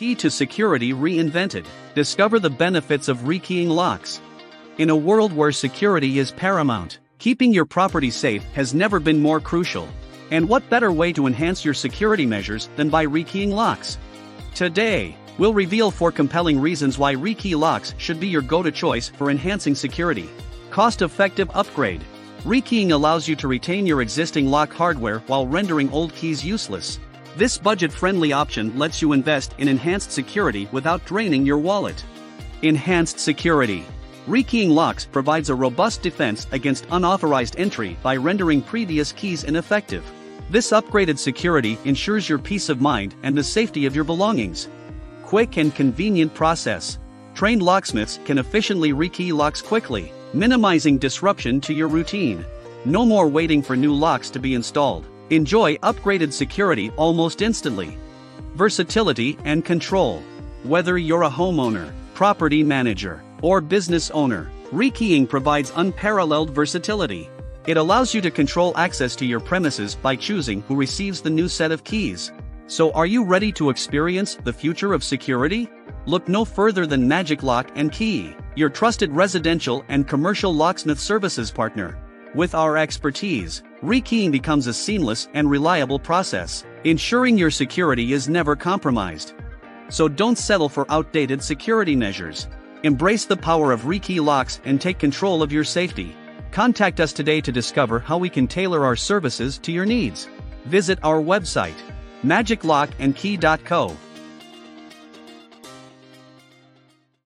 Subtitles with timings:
[0.00, 1.66] Key to security reinvented.
[1.94, 4.22] Discover the benefits of rekeying locks.
[4.78, 9.40] In a world where security is paramount, keeping your property safe has never been more
[9.40, 9.86] crucial.
[10.30, 13.98] And what better way to enhance your security measures than by rekeying locks?
[14.54, 19.10] Today, we'll reveal four compelling reasons why rekey locks should be your go to choice
[19.10, 20.30] for enhancing security.
[20.70, 22.02] Cost effective upgrade.
[22.44, 26.98] Rekeying allows you to retain your existing lock hardware while rendering old keys useless.
[27.36, 32.04] This budget friendly option lets you invest in enhanced security without draining your wallet.
[32.62, 33.84] Enhanced security.
[34.26, 40.04] Rekeying locks provides a robust defense against unauthorized entry by rendering previous keys ineffective.
[40.50, 44.68] This upgraded security ensures your peace of mind and the safety of your belongings.
[45.22, 46.98] Quick and convenient process.
[47.34, 52.44] Trained locksmiths can efficiently rekey locks quickly, minimizing disruption to your routine.
[52.84, 55.06] No more waiting for new locks to be installed.
[55.30, 57.96] Enjoy upgraded security almost instantly.
[58.56, 60.24] Versatility and control.
[60.64, 67.30] Whether you're a homeowner, property manager, or business owner, rekeying provides unparalleled versatility.
[67.68, 71.48] It allows you to control access to your premises by choosing who receives the new
[71.48, 72.32] set of keys.
[72.66, 75.70] So, are you ready to experience the future of security?
[76.06, 81.52] Look no further than Magic Lock and Key, your trusted residential and commercial locksmith services
[81.52, 81.96] partner.
[82.34, 88.54] With our expertise, rekeying becomes a seamless and reliable process, ensuring your security is never
[88.54, 89.34] compromised.
[89.88, 92.48] So don't settle for outdated security measures.
[92.82, 96.14] Embrace the power of rekey locks and take control of your safety.
[96.52, 100.28] Contact us today to discover how we can tailor our services to your needs.
[100.66, 101.78] Visit our website,
[102.22, 103.96] magiclockandkey.co